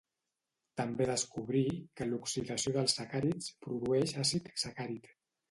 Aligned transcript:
També 0.79 1.05
descobrí 1.09 1.61
que 2.01 2.07
l'oxidació 2.07 2.73
dels 2.79 2.97
sacàrids 3.01 3.53
produeix 3.67 4.17
àcid 4.25 4.51
sacàrid. 4.65 5.09